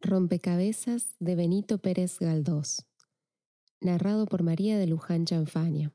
[0.00, 2.86] Rompecabezas de Benito Pérez Galdós.
[3.80, 5.92] Narrado por María de Luján Chanfania.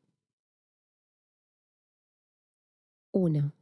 [3.13, 3.53] 1.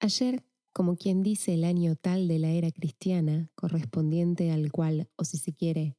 [0.00, 0.42] Ayer,
[0.72, 5.36] como quien dice el año tal de la era cristiana, correspondiente al cual, o si
[5.36, 5.98] se quiere,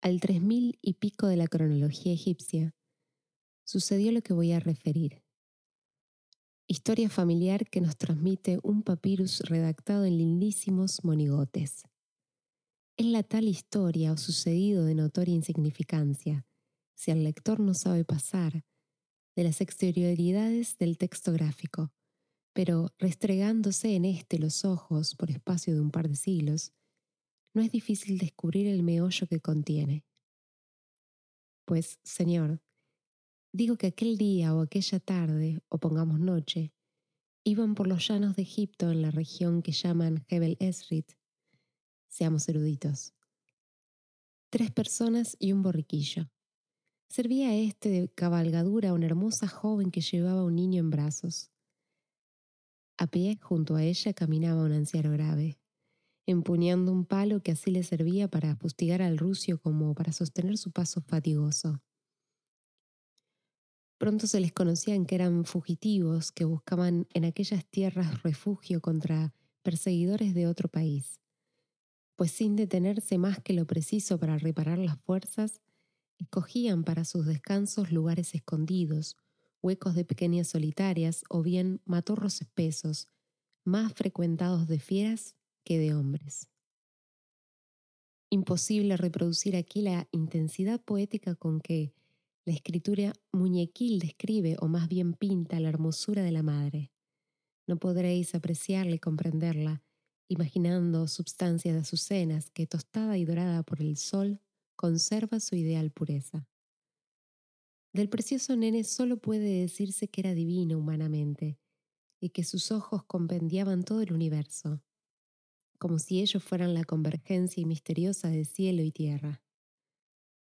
[0.00, 2.74] al tres mil y pico de la cronología egipcia,
[3.64, 5.25] sucedió lo que voy a referir.
[6.68, 11.84] Historia familiar que nos transmite un papyrus redactado en lindísimos monigotes.
[12.96, 16.44] Es la tal historia o sucedido de notoria insignificancia,
[16.96, 18.64] si el lector no sabe pasar,
[19.36, 21.92] de las exterioridades del texto gráfico,
[22.52, 26.72] pero restregándose en éste los ojos por espacio de un par de siglos,
[27.54, 30.04] no es difícil descubrir el meollo que contiene.
[31.64, 32.60] Pues, Señor,
[33.58, 36.74] Digo que aquel día o aquella tarde, o pongamos noche,
[37.42, 41.12] iban por los llanos de Egipto en la región que llaman Hebel Esrit.
[42.06, 43.14] Seamos eruditos.
[44.50, 46.30] Tres personas y un borriquillo.
[47.08, 51.50] Servía este de cabalgadura a una hermosa joven que llevaba un niño en brazos.
[52.98, 55.58] A pie, junto a ella, caminaba un anciano grave,
[56.26, 60.72] empuñando un palo que así le servía para fustigar al rucio como para sostener su
[60.72, 61.80] paso fatigoso.
[63.98, 70.34] Pronto se les conocían que eran fugitivos que buscaban en aquellas tierras refugio contra perseguidores
[70.34, 71.20] de otro país,
[72.14, 75.60] pues sin detenerse más que lo preciso para reparar las fuerzas,
[76.18, 79.16] escogían para sus descansos lugares escondidos,
[79.62, 83.08] huecos de pequeñas solitarias o bien matorros espesos,
[83.64, 86.48] más frecuentados de fieras que de hombres.
[88.30, 91.92] Imposible reproducir aquí la intensidad poética con que,
[92.46, 96.92] la escritura muñequil describe, o más bien pinta, la hermosura de la madre.
[97.66, 99.82] No podréis apreciarla y comprenderla,
[100.28, 104.40] imaginando substancias de azucenas que, tostada y dorada por el sol,
[104.76, 106.48] conserva su ideal pureza.
[107.92, 111.58] Del precioso nene solo puede decirse que era divino humanamente
[112.20, 114.80] y que sus ojos compendiaban todo el universo,
[115.80, 119.42] como si ellos fueran la convergencia y misteriosa de cielo y tierra.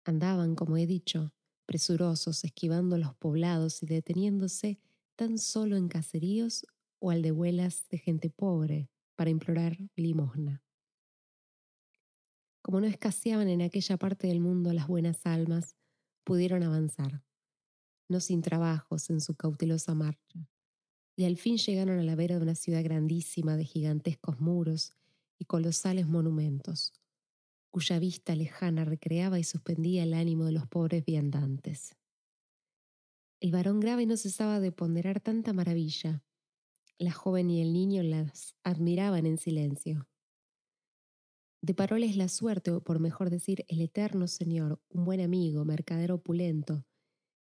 [0.04, 1.34] Andaban, como he dicho,
[1.70, 4.80] presurosos, esquivando los poblados y deteniéndose
[5.14, 6.66] tan solo en caseríos
[6.98, 10.64] o aldehuelas de gente pobre para implorar limosna.
[12.60, 15.76] Como no escaseaban en aquella parte del mundo las buenas almas,
[16.24, 17.22] pudieron avanzar,
[18.08, 20.48] no sin trabajos en su cautelosa marcha,
[21.14, 24.96] y al fin llegaron a la vera de una ciudad grandísima de gigantescos muros
[25.38, 26.92] y colosales monumentos,
[27.70, 31.96] cuya vista lejana recreaba y suspendía el ánimo de los pobres viandantes.
[33.40, 36.22] El varón grave no cesaba de ponderar tanta maravilla.
[36.98, 40.06] La joven y el niño las admiraban en silencio.
[41.62, 46.86] Deparóles la suerte, o por mejor decir, el eterno Señor, un buen amigo, mercader opulento,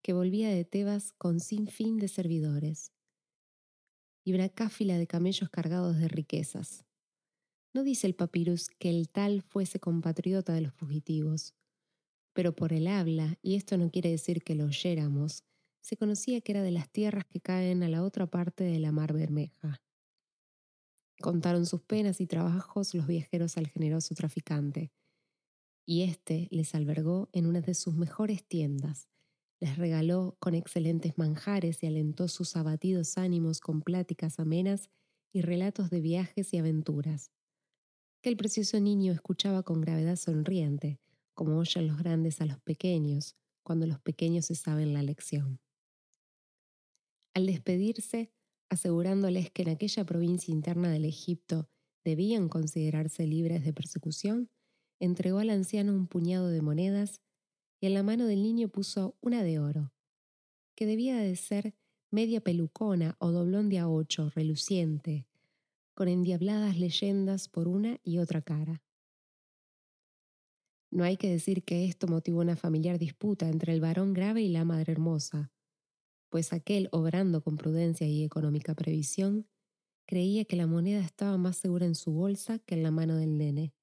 [0.01, 2.91] que volvía de Tebas con sin fin de servidores,
[4.25, 6.85] y una cáfila de camellos cargados de riquezas.
[7.71, 11.53] No dice el papyrus que el tal fuese compatriota de los fugitivos,
[12.33, 15.43] pero por el habla, y esto no quiere decir que lo oyéramos,
[15.81, 18.91] se conocía que era de las tierras que caen a la otra parte de la
[18.91, 19.83] mar Bermeja.
[21.21, 24.91] Contaron sus penas y trabajos los viajeros al generoso traficante,
[25.85, 29.09] y éste les albergó en una de sus mejores tiendas,
[29.59, 34.89] les regaló con excelentes manjares y alentó sus abatidos ánimos con pláticas amenas
[35.33, 37.31] y relatos de viajes y aventuras
[38.21, 40.99] que el precioso niño escuchaba con gravedad sonriente,
[41.33, 45.59] como oyen los grandes a los pequeños, cuando los pequeños se saben la lección.
[47.33, 48.33] Al despedirse,
[48.69, 51.69] asegurándoles que en aquella provincia interna del Egipto
[52.03, 54.49] debían considerarse libres de persecución,
[54.99, 57.21] entregó al anciano un puñado de monedas
[57.79, 59.93] y en la mano del niño puso una de oro,
[60.75, 61.75] que debía de ser
[62.11, 65.28] media pelucona o doblón de a ocho, reluciente,
[65.99, 68.81] con endiabladas leyendas por una y otra cara.
[70.89, 74.47] No hay que decir que esto motivó una familiar disputa entre el varón grave y
[74.47, 75.51] la madre hermosa,
[76.29, 79.49] pues aquel, obrando con prudencia y económica previsión,
[80.07, 83.37] creía que la moneda estaba más segura en su bolsa que en la mano del
[83.37, 83.73] nene,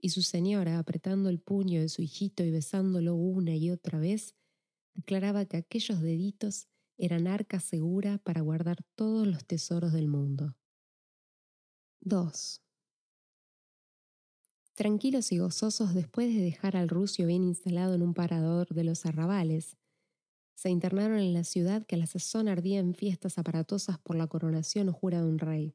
[0.00, 4.34] y su señora, apretando el puño de su hijito y besándolo una y otra vez,
[4.94, 10.56] declaraba que aquellos deditos eran arca segura para guardar todos los tesoros del mundo.
[12.02, 12.62] 2.
[14.74, 19.04] Tranquilos y gozosos después de dejar al rucio bien instalado en un parador de los
[19.04, 19.76] arrabales,
[20.54, 24.28] se internaron en la ciudad que a la sazón ardía en fiestas aparatosas por la
[24.28, 25.74] coronación o jura de un rey,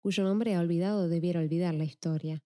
[0.00, 2.44] cuyo nombre ha olvidado debiera olvidar la historia.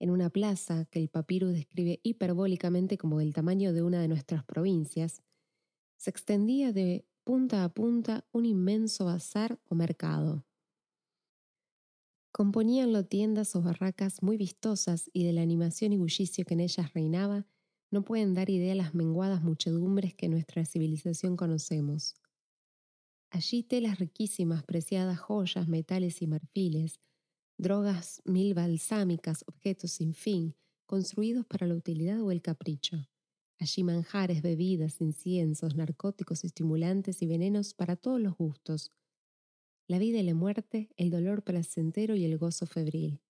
[0.00, 4.42] En una plaza que el papiro describe hiperbólicamente como del tamaño de una de nuestras
[4.42, 5.22] provincias,
[5.98, 10.47] se extendía de punta a punta un inmenso bazar o mercado.
[12.38, 16.94] Componíanlo tiendas o barracas muy vistosas y de la animación y bullicio que en ellas
[16.94, 17.48] reinaba,
[17.90, 22.14] no pueden dar idea las menguadas muchedumbres que nuestra civilización conocemos.
[23.30, 27.00] Allí telas riquísimas, preciadas joyas, metales y marfiles,
[27.58, 30.54] drogas mil balsámicas, objetos sin fin,
[30.86, 32.98] construidos para la utilidad o el capricho.
[33.58, 38.92] Allí manjares, bebidas, inciensos, narcóticos, estimulantes y venenos para todos los gustos.
[39.88, 43.22] La vida y la muerte, el dolor placentero y el gozo febril.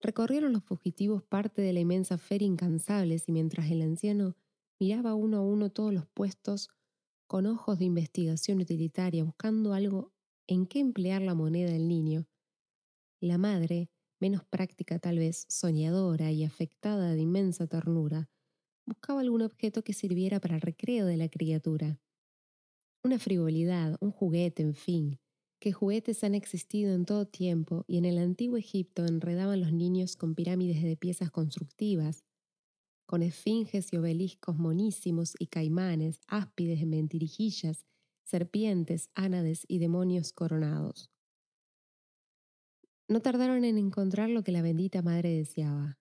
[0.00, 4.36] Recorrieron los fugitivos parte de la inmensa feria incansables y mientras el anciano
[4.78, 6.70] miraba uno a uno todos los puestos
[7.26, 10.12] con ojos de investigación utilitaria, buscando algo
[10.46, 12.28] en qué emplear la moneda del niño,
[13.20, 13.90] la madre,
[14.20, 18.30] menos práctica tal vez, soñadora y afectada de inmensa ternura,
[18.86, 22.00] buscaba algún objeto que sirviera para el recreo de la criatura.
[23.02, 25.18] Una frivolidad, un juguete, en fin,
[25.58, 30.16] que juguetes han existido en todo tiempo y en el antiguo Egipto enredaban los niños
[30.16, 32.24] con pirámides de piezas constructivas,
[33.06, 37.86] con esfinges y obeliscos monísimos y caimanes, áspides de mentirijillas,
[38.22, 41.10] serpientes, ánades y demonios coronados.
[43.08, 45.98] No tardaron en encontrar lo que la bendita madre deseaba.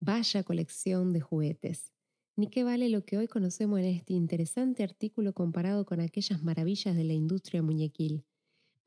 [0.00, 1.91] Vaya colección de juguetes.
[2.34, 6.96] Ni qué vale lo que hoy conocemos en este interesante artículo comparado con aquellas maravillas
[6.96, 8.24] de la industria muñequil.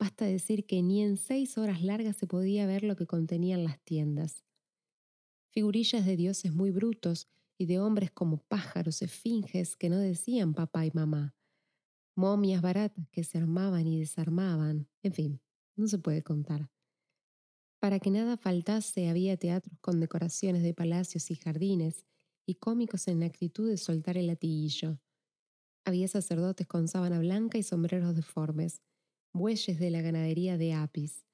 [0.00, 3.78] Basta decir que ni en seis horas largas se podía ver lo que contenían las
[3.80, 4.44] tiendas.
[5.52, 10.84] Figurillas de dioses muy brutos y de hombres como pájaros, esfinges que no decían papá
[10.84, 11.34] y mamá.
[12.16, 14.88] Momias baratas que se armaban y desarmaban.
[15.02, 15.40] En fin,
[15.76, 16.68] no se puede contar.
[17.78, 22.04] Para que nada faltase había teatros con decoraciones de palacios y jardines,
[22.46, 25.00] y cómicos en actitud de soltar el latiguillo.
[25.84, 28.82] Había sacerdotes con sábana blanca y sombreros deformes,
[29.32, 31.26] bueyes de la ganadería de Apis,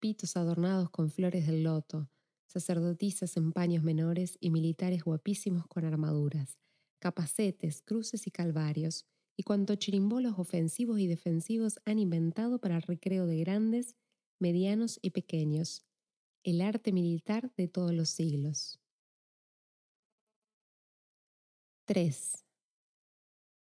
[0.00, 2.10] pitos adornados con flores del loto,
[2.48, 6.58] sacerdotisas en paños menores y militares guapísimos con armaduras,
[7.00, 13.26] capacetes, cruces y calvarios, y cuanto chirimbolos ofensivos y defensivos han inventado para el recreo
[13.26, 13.96] de grandes,
[14.40, 15.84] medianos y pequeños,
[16.44, 18.80] el arte militar de todos los siglos.
[21.86, 22.44] 3.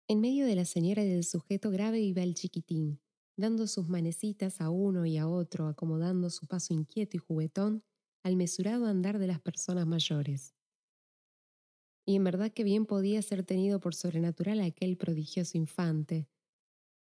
[0.08, 3.02] En medio de la señora y del sujeto grave iba el chiquitín,
[3.36, 7.84] dando sus manecitas a uno y a otro, acomodando su paso inquieto y juguetón
[8.24, 10.56] al mesurado andar de las personas mayores.
[12.06, 16.30] Y en verdad que bien podía ser tenido por sobrenatural aquel prodigioso infante,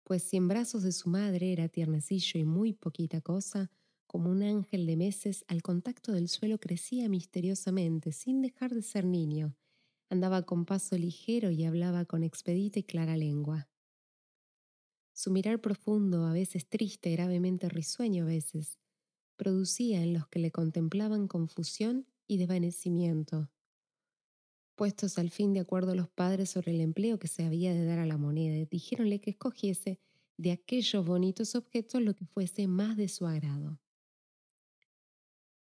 [0.05, 3.73] pues si en brazos de su madre era tiernecillo y muy poquita cosa,
[4.07, 9.05] como un ángel de meses, al contacto del suelo crecía misteriosamente, sin dejar de ser
[9.05, 9.57] niño.
[10.13, 13.71] Andaba con paso ligero y hablaba con expedita y clara lengua.
[15.15, 18.79] Su mirar profundo, a veces triste, gravemente risueño a veces,
[19.37, 23.51] producía en los que le contemplaban confusión y desvanecimiento.
[24.75, 27.99] Puestos al fin de acuerdo los padres sobre el empleo que se había de dar
[27.99, 29.99] a la moneda, dijéronle que escogiese
[30.37, 33.81] de aquellos bonitos objetos lo que fuese más de su agrado.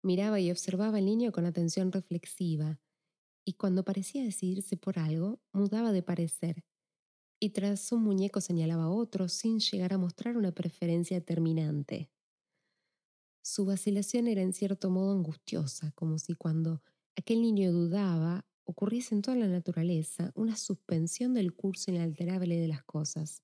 [0.02, 2.78] Miraba y observaba al niño con atención reflexiva,
[3.44, 6.64] y cuando parecía decidirse por algo, mudaba de parecer,
[7.40, 12.10] y tras un muñeco señalaba a otro sin llegar a mostrar una preferencia terminante.
[13.44, 16.82] Su vacilación era en cierto modo angustiosa, como si cuando
[17.16, 22.84] aquel niño dudaba ocurriese en toda la naturaleza una suspensión del curso inalterable de las
[22.84, 23.42] cosas.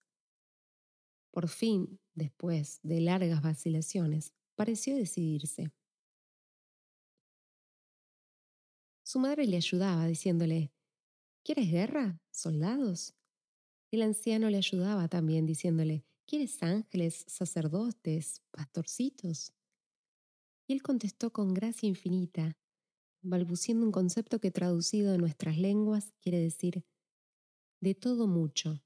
[1.32, 5.72] Por fin, después de largas vacilaciones, pareció decidirse.
[9.08, 10.70] Su madre le ayudaba, diciéndole,
[11.42, 12.20] ¿Quieres guerra?
[12.30, 13.14] ¿Soldados?
[13.90, 19.54] El anciano le ayudaba también diciéndole, ¿quieres ángeles, sacerdotes, pastorcitos?
[20.66, 22.58] Y él contestó con gracia infinita,
[23.22, 26.84] balbuciendo un concepto que traducido en nuestras lenguas quiere decir
[27.80, 28.84] de todo mucho.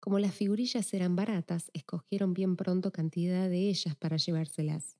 [0.00, 4.98] Como las figurillas eran baratas, escogieron bien pronto cantidad de ellas para llevárselas.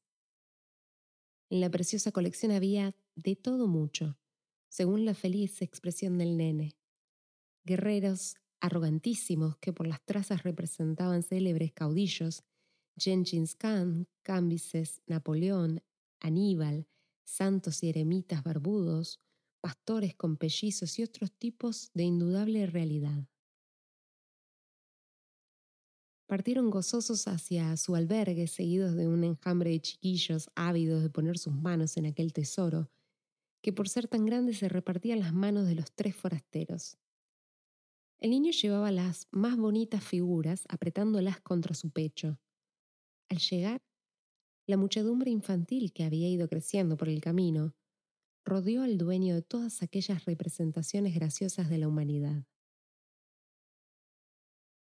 [1.50, 4.18] En la preciosa colección había de todo mucho,
[4.68, 6.76] según la feliz expresión del nene
[7.64, 12.42] guerreros arrogantísimos que por las trazas representaban célebres caudillos,
[12.96, 15.82] Gengis Khan, Cambises, Napoleón,
[16.20, 16.86] Aníbal,
[17.24, 19.20] santos y eremitas barbudos,
[19.60, 23.28] pastores con pellizos y otros tipos de indudable realidad.
[26.26, 31.54] Partieron gozosos hacia su albergue, seguidos de un enjambre de chiquillos ávidos de poner sus
[31.54, 32.90] manos en aquel tesoro,
[33.62, 36.98] que por ser tan grande se repartía en las manos de los tres forasteros.
[38.18, 42.38] El niño llevaba las más bonitas figuras apretándolas contra su pecho.
[43.28, 43.82] Al llegar,
[44.66, 47.74] la muchedumbre infantil que había ido creciendo por el camino
[48.44, 52.44] rodeó al dueño de todas aquellas representaciones graciosas de la humanidad.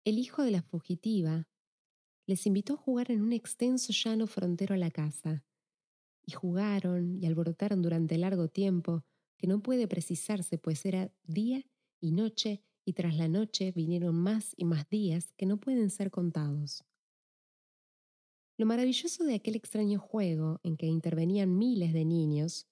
[0.05, 1.47] El hijo de la fugitiva
[2.25, 5.45] les invitó a jugar en un extenso llano frontero a la casa,
[6.25, 9.03] y jugaron y alborotaron durante largo tiempo,
[9.37, 11.65] que no puede precisarse, pues era día
[11.99, 16.11] y noche, y tras la noche vinieron más y más días que no pueden ser
[16.11, 16.83] contados.
[18.57, 22.67] Lo maravilloso de aquel extraño juego en que intervenían miles de niños,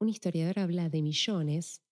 [0.00, 1.82] un historiador habla de millones,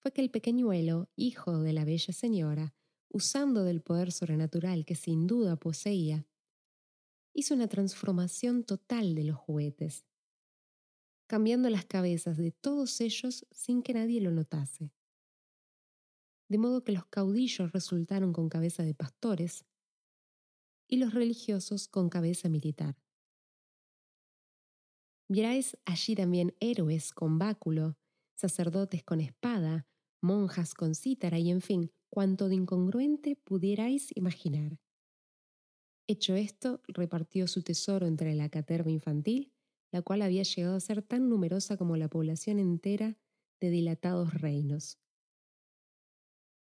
[0.00, 2.74] fue que el pequeñuelo, hijo de la bella señora,
[3.08, 6.26] usando del poder sobrenatural que sin duda poseía,
[7.36, 10.06] hizo una transformación total de los juguetes,
[11.28, 14.90] cambiando las cabezas de todos ellos sin que nadie lo notase.
[16.48, 19.66] De modo que los caudillos resultaron con cabeza de pastores,
[20.88, 22.96] y los religiosos con cabeza militar.
[25.28, 27.98] Vierais allí también héroes con báculo,
[28.36, 29.86] sacerdotes con espada,
[30.22, 34.78] monjas con cítara y en fin, cuanto de incongruente pudierais imaginar.
[36.08, 39.52] Hecho esto, repartió su tesoro entre la caterva infantil,
[39.92, 43.16] la cual había llegado a ser tan numerosa como la población entera
[43.60, 45.00] de dilatados reinos.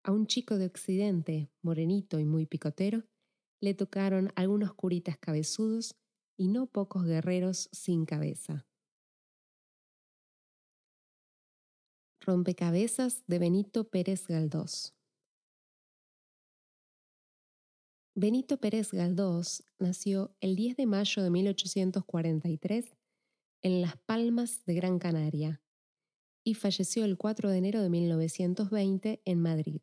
[0.05, 3.03] A un chico de Occidente, morenito y muy picotero,
[3.61, 5.95] le tocaron algunos curitas cabezudos
[6.37, 8.65] y no pocos guerreros sin cabeza.
[12.21, 14.93] Rompecabezas de Benito Pérez Galdós.
[18.15, 22.95] Benito Pérez Galdós nació el 10 de mayo de 1843
[23.61, 25.61] en Las Palmas de Gran Canaria
[26.43, 29.81] y falleció el 4 de enero de 1920 en Madrid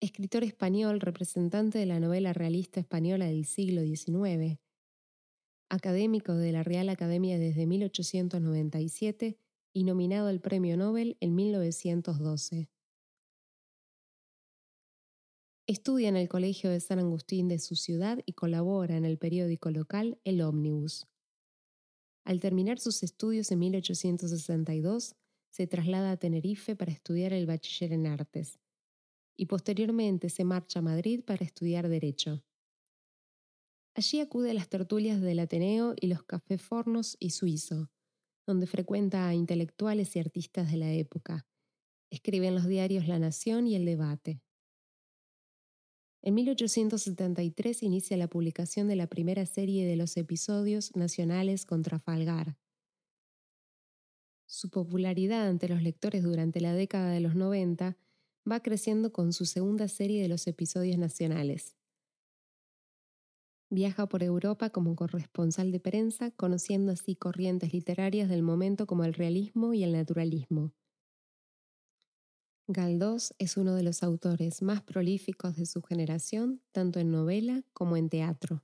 [0.00, 4.58] escritor español representante de la novela realista española del siglo XIX,
[5.68, 9.38] académico de la Real Academia desde 1897
[9.72, 12.70] y nominado al Premio Nobel en 1912.
[15.70, 19.70] Estudia en el Colegio de San Agustín de su ciudad y colabora en el periódico
[19.70, 21.06] local El Ómnibus.
[22.24, 25.14] Al terminar sus estudios en 1862,
[25.50, 28.58] se traslada a Tenerife para estudiar el bachiller en artes
[29.36, 32.42] y posteriormente se marcha a Madrid para estudiar Derecho.
[33.94, 37.90] Allí acude a las tertulias del Ateneo y los cafés Fornos y Suizo,
[38.46, 41.46] donde frecuenta a intelectuales y artistas de la época.
[42.08, 44.40] Escribe en los diarios La Nación y El Debate.
[46.20, 52.56] En 1873 inicia la publicación de la primera serie de los episodios nacionales contra Falgar.
[54.46, 57.96] Su popularidad ante los lectores durante la década de los 90
[58.50, 61.76] va creciendo con su segunda serie de los episodios nacionales.
[63.70, 69.12] Viaja por Europa como corresponsal de prensa, conociendo así corrientes literarias del momento como el
[69.12, 70.72] realismo y el naturalismo.
[72.68, 77.96] Galdós es uno de los autores más prolíficos de su generación, tanto en novela como
[77.96, 78.62] en teatro.